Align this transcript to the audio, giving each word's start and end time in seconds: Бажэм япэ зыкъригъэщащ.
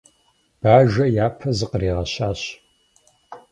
Бажэм 0.61 1.09
япэ 1.25 1.49
зыкъригъэщащ. 1.57 2.41